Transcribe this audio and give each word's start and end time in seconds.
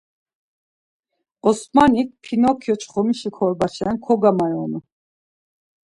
Osmanik 1.47 2.09
Pinokyo 2.23 2.75
çxomişi 2.81 3.29
korbaşen 3.37 3.95
kogamayonu. 4.05 4.79